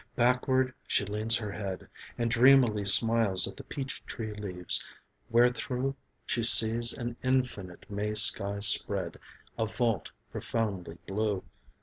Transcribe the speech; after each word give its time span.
Backward 0.15 0.73
she 0.87 1.05
leans 1.05 1.35
her 1.37 1.51
head, 1.51 1.87
And 2.17 2.31
dreamily 2.31 2.85
smiles 2.85 3.47
at 3.47 3.55
the 3.55 3.63
peach 3.63 4.03
tree 4.07 4.33
leaves, 4.33 4.83
wherethrough 5.29 5.93
She 6.25 6.41
sees 6.41 6.91
an 6.91 7.17
infinite 7.23 7.85
May 7.87 8.15
sky 8.15 8.61
spread 8.61 9.19
A 9.59 9.67
vault 9.67 10.09
profoundly 10.31 10.97
blue. 11.05 11.43